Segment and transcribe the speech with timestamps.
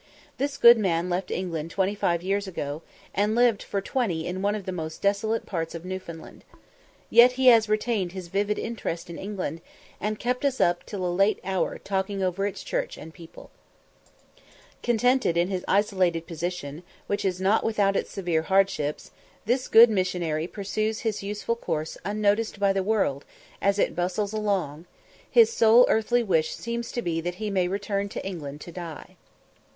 [0.39, 2.81] This good man left England twenty five years ago,
[3.13, 6.43] and lived for twenty in one of the most desolate parts of Newfoundland.
[7.11, 9.61] Yet he has retained his vivid interest in England,
[9.99, 13.51] and kept us up till a late hour talking over its church and people.
[14.81, 19.11] Contented in his isolated position, which is not without its severe hardships,
[19.45, 23.23] this good missionary pursues his useful course unnoticed by the world
[23.61, 24.85] as it bustles along;
[25.29, 29.15] his sole earthly wish seems to be that he may return to England to die.